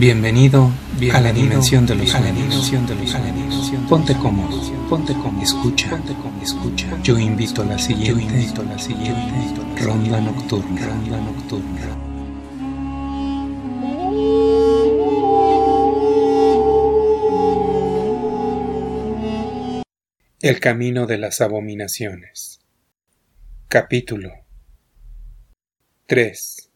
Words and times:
Bienvenido, 0.00 0.72
a 1.12 1.20
la 1.20 1.30
dimensión 1.30 1.84
de 1.84 1.94
los 1.94 2.08
sueños. 2.08 2.72
Ponte 3.86 4.14
cómodo, 4.14 4.58
ponte 4.88 5.12
cómodo, 5.12 5.42
escucha, 5.42 5.90
ponte 5.90 6.14
cómodo, 6.14 6.42
escucha. 6.42 6.86
Yo 7.02 7.18
invito 7.18 7.60
a 7.60 7.66
la 7.66 7.78
siguiente, 7.78 8.08
yo 8.08 8.18
invito 8.18 8.62
a 8.62 8.64
la 8.64 8.78
siguiente 8.78 9.84
ronda 9.84 10.18
nocturna, 10.22 10.86
ronda 10.86 11.20
nocturna. 11.20 11.82
El 20.40 20.60
camino 20.60 21.06
de 21.06 21.18
las 21.18 21.42
abominaciones. 21.42 22.62
Capítulo 23.68 24.30
3 26.06 26.70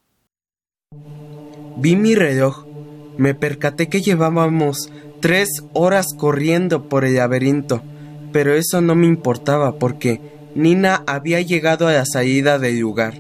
Vi 1.77 1.97
mi 1.97 2.15
reloj 2.15 2.74
me 3.17 3.35
percaté 3.35 3.89
que 3.89 4.03
llevábamos 4.03 4.91
tres 5.21 5.63
horas 5.73 6.15
corriendo 6.17 6.89
por 6.89 7.05
el 7.05 7.17
laberinto, 7.17 7.83
pero 8.33 8.55
eso 8.55 8.81
no 8.81 8.95
me 8.95 9.07
importaba 9.07 9.79
porque 9.79 10.21
Nina 10.55 11.03
había 11.07 11.41
llegado 11.41 11.89
a 11.89 11.93
la 11.93 12.05
salida 12.05 12.59
del 12.59 12.79
lugar. 12.79 13.15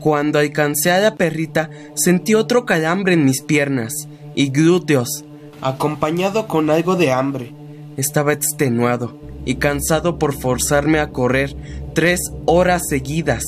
Cuando 0.00 0.38
alcancé 0.38 0.90
a 0.90 0.98
la 0.98 1.14
perrita, 1.14 1.70
sentí 1.94 2.34
otro 2.34 2.66
calambre 2.66 3.14
en 3.14 3.24
mis 3.24 3.40
piernas 3.40 3.94
y 4.34 4.50
glúteos, 4.50 5.24
acompañado 5.62 6.46
con 6.46 6.68
algo 6.68 6.96
de 6.96 7.12
hambre. 7.12 7.54
Estaba 7.96 8.32
extenuado 8.32 9.16
y 9.46 9.56
cansado 9.56 10.18
por 10.18 10.34
forzarme 10.34 10.98
a 10.98 11.10
correr 11.10 11.56
tres 11.94 12.20
horas 12.44 12.82
seguidas. 12.88 13.44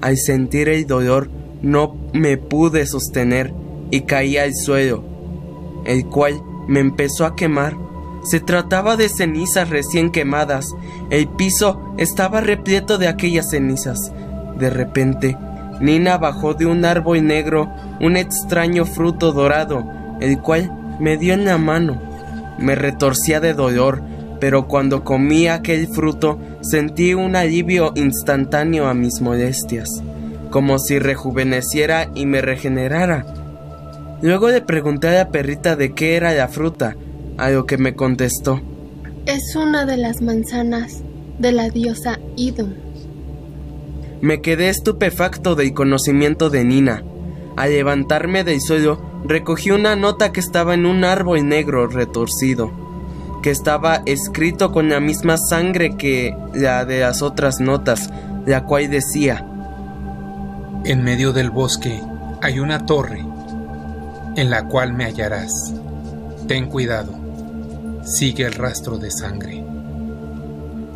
Al 0.00 0.16
sentir 0.16 0.68
el 0.68 0.86
dolor, 0.86 1.28
no 1.66 1.96
me 2.12 2.36
pude 2.36 2.86
sostener 2.86 3.52
y 3.90 4.02
caí 4.02 4.36
al 4.36 4.54
suelo, 4.54 5.02
el 5.84 6.06
cual 6.06 6.40
me 6.68 6.78
empezó 6.78 7.26
a 7.26 7.34
quemar. 7.34 7.76
Se 8.22 8.38
trataba 8.38 8.96
de 8.96 9.08
cenizas 9.08 9.68
recién 9.68 10.10
quemadas. 10.10 10.68
El 11.10 11.26
piso 11.26 11.94
estaba 11.98 12.40
repleto 12.40 12.98
de 12.98 13.08
aquellas 13.08 13.50
cenizas. 13.50 14.12
De 14.58 14.70
repente, 14.70 15.36
Nina 15.80 16.18
bajó 16.18 16.54
de 16.54 16.66
un 16.66 16.84
árbol 16.84 17.26
negro 17.26 17.68
un 18.00 18.16
extraño 18.16 18.84
fruto 18.84 19.32
dorado, 19.32 19.84
el 20.20 20.40
cual 20.40 20.96
me 21.00 21.16
dio 21.16 21.34
en 21.34 21.44
la 21.44 21.58
mano. 21.58 22.00
Me 22.58 22.76
retorcía 22.76 23.40
de 23.40 23.54
dolor, 23.54 24.02
pero 24.38 24.68
cuando 24.68 25.02
comí 25.02 25.48
aquel 25.48 25.88
fruto 25.88 26.38
sentí 26.60 27.14
un 27.14 27.34
alivio 27.34 27.92
instantáneo 27.96 28.86
a 28.86 28.94
mis 28.94 29.20
molestias 29.20 30.02
como 30.56 30.78
si 30.78 30.98
rejuveneciera 30.98 32.10
y 32.14 32.24
me 32.24 32.40
regenerara. 32.40 33.26
Luego 34.22 34.48
le 34.48 34.62
pregunté 34.62 35.08
a 35.08 35.12
la 35.12 35.28
perrita 35.28 35.76
de 35.76 35.92
qué 35.92 36.16
era 36.16 36.32
la 36.32 36.48
fruta, 36.48 36.96
a 37.36 37.50
lo 37.50 37.66
que 37.66 37.76
me 37.76 37.94
contestó. 37.94 38.62
Es 39.26 39.54
una 39.54 39.84
de 39.84 39.98
las 39.98 40.22
manzanas 40.22 41.02
de 41.38 41.52
la 41.52 41.68
diosa 41.68 42.18
Idun. 42.36 42.74
Me 44.22 44.40
quedé 44.40 44.70
estupefacto 44.70 45.56
del 45.56 45.74
conocimiento 45.74 46.48
de 46.48 46.64
Nina. 46.64 47.04
Al 47.58 47.72
levantarme 47.72 48.42
del 48.42 48.62
suelo, 48.62 48.98
recogí 49.26 49.72
una 49.72 49.94
nota 49.94 50.32
que 50.32 50.40
estaba 50.40 50.72
en 50.72 50.86
un 50.86 51.04
árbol 51.04 51.46
negro 51.46 51.86
retorcido, 51.86 52.70
que 53.42 53.50
estaba 53.50 54.00
escrito 54.06 54.72
con 54.72 54.88
la 54.88 55.00
misma 55.00 55.36
sangre 55.36 55.98
que 55.98 56.34
la 56.54 56.86
de 56.86 57.00
las 57.00 57.20
otras 57.20 57.60
notas, 57.60 58.08
la 58.46 58.64
cual 58.64 58.88
decía, 58.88 59.52
en 60.86 61.02
medio 61.02 61.32
del 61.32 61.50
bosque 61.50 62.00
hay 62.40 62.60
una 62.60 62.86
torre 62.86 63.24
en 64.36 64.50
la 64.50 64.68
cual 64.68 64.92
me 64.92 65.04
hallarás. 65.04 65.74
Ten 66.46 66.66
cuidado, 66.66 67.12
sigue 68.04 68.44
el 68.44 68.52
rastro 68.52 68.96
de 68.96 69.10
sangre. 69.10 69.64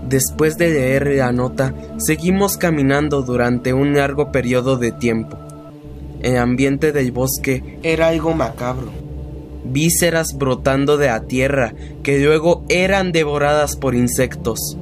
Después 0.08 0.56
de 0.58 0.68
leer 0.68 1.08
la 1.08 1.32
nota, 1.32 1.74
seguimos 1.98 2.56
caminando 2.56 3.22
durante 3.22 3.72
un 3.72 3.96
largo 3.96 4.30
periodo 4.30 4.76
de 4.76 4.92
tiempo. 4.92 5.36
El 6.22 6.36
ambiente 6.36 6.92
del 6.92 7.10
bosque 7.10 7.80
era 7.82 8.08
algo 8.08 8.32
macabro. 8.32 8.92
Vísceras 9.64 10.38
brotando 10.38 10.98
de 10.98 11.06
la 11.06 11.22
tierra 11.22 11.74
que 12.04 12.20
luego 12.20 12.64
eran 12.68 13.10
devoradas 13.10 13.74
por 13.74 13.96
insectos. 13.96 14.76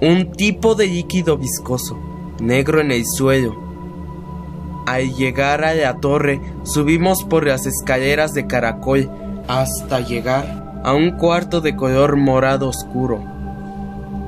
Un 0.00 0.32
tipo 0.32 0.74
de 0.74 0.88
líquido 0.88 1.38
viscoso, 1.38 1.96
negro 2.40 2.80
en 2.80 2.90
el 2.90 3.04
suelo, 3.06 3.63
al 4.86 5.14
llegar 5.14 5.64
a 5.64 5.74
la 5.74 5.94
torre, 5.94 6.40
subimos 6.64 7.24
por 7.24 7.46
las 7.46 7.66
escaleras 7.66 8.34
de 8.34 8.46
caracol 8.46 9.10
hasta 9.48 10.00
llegar 10.00 10.82
a 10.84 10.92
un 10.92 11.12
cuarto 11.12 11.60
de 11.60 11.74
color 11.74 12.16
morado 12.16 12.68
oscuro. 12.68 13.24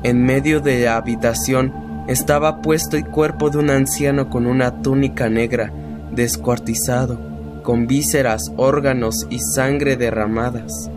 En 0.02 0.24
medio 0.24 0.60
de 0.60 0.84
la 0.84 0.96
habitación 0.96 2.04
estaba 2.06 2.62
puesto 2.62 2.96
el 2.96 3.06
cuerpo 3.06 3.50
de 3.50 3.58
un 3.58 3.70
anciano 3.70 4.30
con 4.30 4.46
una 4.46 4.80
túnica 4.80 5.28
negra, 5.28 5.72
descuartizado, 6.12 7.18
con 7.62 7.86
vísceras, 7.86 8.52
órganos 8.56 9.26
y 9.28 9.40
sangre 9.40 9.96
derramadas. 9.96 10.90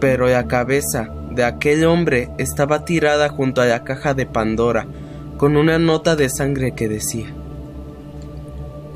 Pero 0.00 0.28
la 0.28 0.46
cabeza 0.46 1.08
de 1.30 1.44
aquel 1.44 1.84
hombre 1.86 2.30
estaba 2.38 2.84
tirada 2.84 3.28
junto 3.30 3.62
a 3.62 3.66
la 3.66 3.82
caja 3.82 4.14
de 4.14 4.26
Pandora, 4.26 4.86
con 5.38 5.56
una 5.56 5.78
nota 5.78 6.14
de 6.14 6.28
sangre 6.28 6.72
que 6.72 6.88
decía 6.88 7.34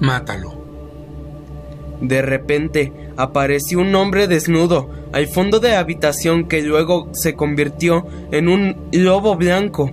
Mátalo. 0.01 0.67
De 2.01 2.21
repente 2.23 2.93
apareció 3.17 3.81
un 3.81 3.95
hombre 3.95 4.29
desnudo 4.29 4.91
al 5.13 5.27
fondo 5.29 5.61
de 5.61 5.71
la 5.71 5.79
habitación 5.79 6.47
que 6.47 6.63
luego 6.63 7.09
se 7.13 7.35
convirtió 7.35 8.07
en 8.31 8.49
un 8.49 8.77
lobo 8.93 9.37
blanco. 9.37 9.91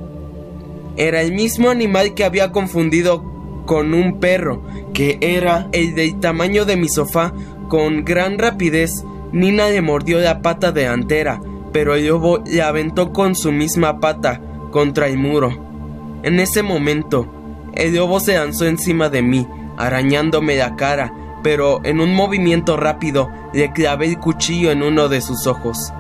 Era 0.98 1.22
el 1.22 1.32
mismo 1.34 1.70
animal 1.70 2.14
que 2.14 2.26
había 2.26 2.52
confundido 2.52 3.24
con 3.66 3.94
un 3.94 4.20
perro, 4.20 4.64
que 4.94 5.18
era 5.22 5.70
el 5.72 5.96
del 5.96 6.20
tamaño 6.20 6.66
de 6.66 6.76
mi 6.76 6.90
sofá. 6.90 7.34
Con 7.70 8.04
gran 8.04 8.38
rapidez, 8.38 9.04
Nina 9.32 9.70
le 9.70 9.82
mordió 9.82 10.20
la 10.20 10.42
pata 10.42 10.72
delantera, 10.72 11.42
pero 11.72 11.96
el 11.96 12.08
lobo 12.08 12.44
le 12.46 12.62
aventó 12.62 13.14
con 13.14 13.36
su 13.36 13.52
misma 13.52 14.00
pata 14.00 14.42
contra 14.72 15.08
el 15.08 15.18
muro. 15.18 16.20
En 16.24 16.40
ese 16.40 16.62
momento, 16.62 17.28
el 17.74 17.96
lobo 17.96 18.20
se 18.20 18.36
lanzó 18.36 18.66
encima 18.68 19.10
de 19.10 19.22
mí 19.22 19.48
arañándome 19.78 20.56
la 20.56 20.76
cara, 20.76 21.14
pero 21.44 21.82
en 21.84 22.00
un 22.00 22.14
movimiento 22.14 22.78
rápido 22.78 23.30
le 23.54 23.72
clavé 23.72 24.08
el 24.08 24.20
cuchillo 24.20 24.72
en 24.72 24.82
uno 24.82 25.10
de 25.10 25.22
sus 25.22 25.46
ojos, 25.46 25.94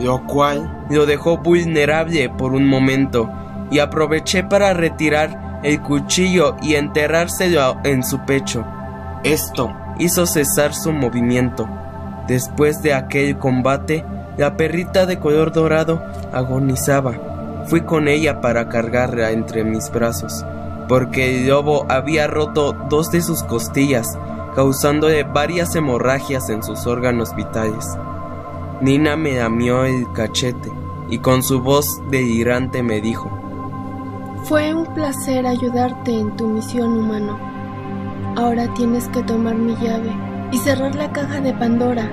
lo 0.00 0.26
cual 0.26 0.84
lo 0.90 1.06
dejó 1.06 1.38
vulnerable 1.38 2.28
por 2.28 2.52
un 2.52 2.66
momento, 2.66 3.30
y 3.70 3.78
aproveché 3.78 4.44
para 4.44 4.74
retirar 4.74 5.60
el 5.62 5.80
cuchillo 5.80 6.56
y 6.60 6.74
enterrárselo 6.74 7.78
en 7.84 8.02
su 8.02 8.18
pecho. 8.26 8.64
Esto 9.24 9.72
hizo 9.98 10.26
cesar 10.26 10.74
su 10.74 10.92
movimiento. 10.92 11.68
Después 12.26 12.82
de 12.82 12.94
aquel 12.94 13.38
combate, 13.38 14.04
la 14.36 14.56
perrita 14.56 15.06
de 15.06 15.18
color 15.18 15.52
dorado 15.52 16.02
agonizaba. 16.32 17.14
Fui 17.66 17.82
con 17.82 18.08
ella 18.08 18.40
para 18.40 18.68
cargarla 18.68 19.30
entre 19.30 19.62
mis 19.62 19.90
brazos 19.90 20.44
porque 20.92 21.38
el 21.38 21.48
lobo 21.48 21.86
había 21.88 22.26
roto 22.26 22.76
dos 22.90 23.10
de 23.10 23.22
sus 23.22 23.42
costillas, 23.44 24.06
causándole 24.54 25.24
varias 25.24 25.74
hemorragias 25.74 26.50
en 26.50 26.62
sus 26.62 26.86
órganos 26.86 27.34
vitales. 27.34 27.96
Nina 28.82 29.16
me 29.16 29.38
lamió 29.38 29.86
el 29.86 30.12
cachete 30.12 30.70
y 31.08 31.16
con 31.16 31.42
su 31.42 31.62
voz 31.62 31.86
delirante 32.10 32.82
me 32.82 33.00
dijo, 33.00 33.30
Fue 34.44 34.74
un 34.74 34.84
placer 34.92 35.46
ayudarte 35.46 36.12
en 36.12 36.36
tu 36.36 36.46
misión 36.48 36.98
humano. 36.98 37.38
Ahora 38.36 38.68
tienes 38.74 39.08
que 39.08 39.22
tomar 39.22 39.54
mi 39.54 39.74
llave 39.76 40.14
y 40.50 40.58
cerrar 40.58 40.94
la 40.94 41.10
caja 41.10 41.40
de 41.40 41.54
Pandora 41.54 42.06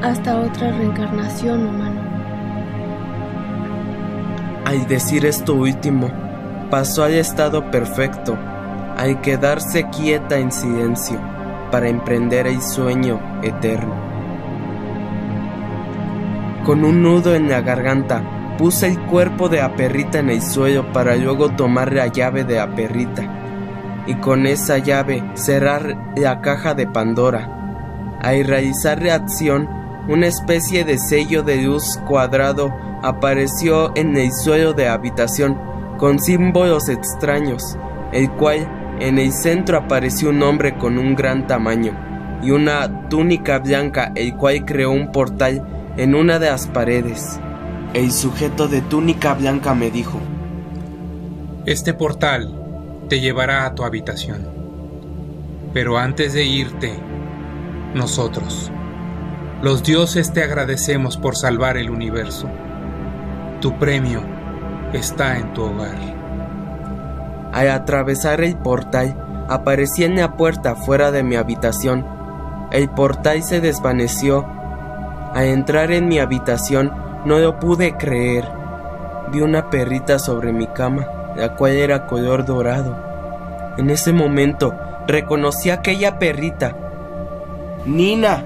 hasta 0.00 0.38
otra 0.38 0.70
reencarnación 0.70 1.66
humano. 1.66 2.00
Al 4.64 4.86
decir 4.86 5.26
esto 5.26 5.54
último, 5.54 6.08
pasó 6.74 7.04
al 7.04 7.14
estado 7.14 7.70
perfecto, 7.70 8.36
al 8.96 9.20
quedarse 9.20 9.88
quieta 9.90 10.38
en 10.38 10.50
silencio 10.50 11.20
para 11.70 11.88
emprender 11.88 12.48
el 12.48 12.60
sueño 12.60 13.20
eterno. 13.44 13.94
Con 16.64 16.84
un 16.84 17.00
nudo 17.00 17.36
en 17.36 17.48
la 17.48 17.60
garganta, 17.60 18.56
puse 18.58 18.88
el 18.88 18.98
cuerpo 19.02 19.48
de 19.48 19.58
la 19.58 19.76
perrita 19.76 20.18
en 20.18 20.30
el 20.30 20.42
suelo 20.42 20.92
para 20.92 21.14
luego 21.14 21.50
tomar 21.50 21.92
la 21.92 22.08
llave 22.08 22.42
de 22.42 22.56
la 22.56 22.74
perrita 22.74 23.22
y 24.08 24.16
con 24.16 24.44
esa 24.44 24.78
llave 24.78 25.22
cerrar 25.34 25.96
la 26.16 26.40
caja 26.40 26.74
de 26.74 26.88
Pandora. 26.88 28.18
Al 28.20 28.42
realizar 28.42 28.98
reacción, 28.98 29.68
una 30.08 30.26
especie 30.26 30.84
de 30.84 30.98
sello 30.98 31.44
de 31.44 31.62
luz 31.62 32.00
cuadrado 32.04 32.74
apareció 33.04 33.96
en 33.96 34.16
el 34.16 34.32
suelo 34.32 34.72
de 34.72 34.88
habitación 34.88 35.72
con 35.98 36.18
símbolos 36.18 36.88
extraños, 36.88 37.76
el 38.12 38.30
cual 38.32 38.96
en 39.00 39.18
el 39.18 39.32
centro 39.32 39.78
apareció 39.78 40.30
un 40.30 40.42
hombre 40.42 40.76
con 40.76 40.98
un 40.98 41.14
gran 41.14 41.46
tamaño, 41.46 41.96
y 42.42 42.50
una 42.50 43.08
túnica 43.08 43.58
blanca, 43.58 44.12
el 44.14 44.36
cual 44.36 44.64
creó 44.64 44.90
un 44.90 45.10
portal 45.12 45.92
en 45.96 46.14
una 46.14 46.38
de 46.38 46.50
las 46.50 46.66
paredes. 46.66 47.40
El 47.94 48.12
sujeto 48.12 48.68
de 48.68 48.82
túnica 48.82 49.34
blanca 49.34 49.74
me 49.74 49.90
dijo, 49.90 50.18
Este 51.64 51.94
portal 51.94 52.60
te 53.08 53.20
llevará 53.20 53.64
a 53.64 53.74
tu 53.74 53.84
habitación. 53.84 54.46
Pero 55.72 55.98
antes 55.98 56.34
de 56.34 56.44
irte, 56.44 56.92
nosotros, 57.94 58.70
los 59.62 59.82
dioses 59.82 60.32
te 60.32 60.42
agradecemos 60.42 61.16
por 61.16 61.36
salvar 61.36 61.76
el 61.76 61.90
universo. 61.90 62.48
Tu 63.60 63.78
premio 63.78 64.22
está 64.96 65.38
en 65.38 65.52
tu 65.52 65.64
hogar. 65.64 65.96
Al 67.52 67.70
atravesar 67.70 68.40
el 68.40 68.56
portal, 68.56 69.16
aparecí 69.48 70.04
en 70.04 70.16
la 70.16 70.36
puerta 70.36 70.74
fuera 70.74 71.10
de 71.10 71.22
mi 71.22 71.36
habitación. 71.36 72.06
El 72.70 72.88
portal 72.88 73.42
se 73.42 73.60
desvaneció. 73.60 74.44
Al 75.34 75.44
entrar 75.44 75.92
en 75.92 76.08
mi 76.08 76.18
habitación, 76.18 76.92
no 77.24 77.38
lo 77.38 77.58
pude 77.60 77.96
creer. 77.96 78.44
Vi 79.32 79.40
una 79.40 79.70
perrita 79.70 80.18
sobre 80.18 80.52
mi 80.52 80.66
cama, 80.66 81.06
la 81.36 81.56
cual 81.56 81.72
era 81.72 82.06
color 82.06 82.44
dorado. 82.44 82.96
En 83.78 83.90
ese 83.90 84.12
momento, 84.12 84.74
reconocí 85.06 85.70
a 85.70 85.74
aquella 85.74 86.18
perrita. 86.18 86.76
Nina. 87.86 88.44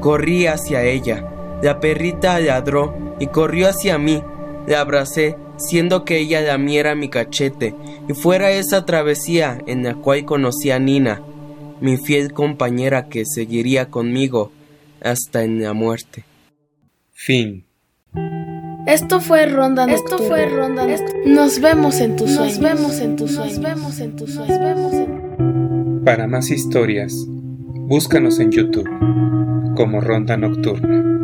Corrí 0.00 0.46
hacia 0.46 0.82
ella. 0.82 1.24
La 1.62 1.80
perrita 1.80 2.38
ladró 2.40 2.94
y 3.18 3.28
corrió 3.28 3.68
hacia 3.68 3.98
mí. 3.98 4.22
La 4.66 4.80
abracé, 4.80 5.36
siendo 5.56 6.04
que 6.04 6.18
ella 6.18 6.40
lamiera 6.40 6.94
mi 6.94 7.08
cachete, 7.08 7.74
y 8.08 8.14
fuera 8.14 8.50
esa 8.50 8.84
travesía 8.84 9.58
en 9.66 9.84
la 9.84 9.94
cual 9.94 10.24
conocí 10.24 10.70
a 10.70 10.78
Nina, 10.78 11.22
mi 11.80 11.96
fiel 11.96 12.32
compañera 12.32 13.08
que 13.08 13.24
seguiría 13.24 13.90
conmigo 13.90 14.50
hasta 15.02 15.44
en 15.44 15.62
la 15.62 15.72
muerte. 15.72 16.24
Fin. 17.12 17.64
Esto 18.86 19.20
fue 19.20 19.46
Ronda 19.46 19.86
Nocturna. 19.86 20.14
Esto 20.14 20.28
fue 20.28 20.46
Ronda 20.46 20.86
Nos 21.26 21.60
vemos 21.60 22.00
en 22.00 22.16
tus 22.16 22.30
sueños. 22.30 22.58
Nos 22.58 22.76
vemos 22.76 23.00
en 23.00 23.16
tus 23.16 23.32
sueños. 23.32 23.58
Nos 23.58 23.74
vemos 23.74 24.00
en 24.00 24.16
tus 24.16 24.30
sueños. 24.34 24.58
Nos 24.58 24.60
vemos 24.60 24.94
en... 24.94 26.04
Para 26.04 26.26
más 26.28 26.50
historias, 26.50 27.12
búscanos 27.26 28.38
en 28.38 28.52
YouTube 28.52 28.88
como 29.76 30.00
Ronda 30.00 30.36
Nocturna. 30.36 31.15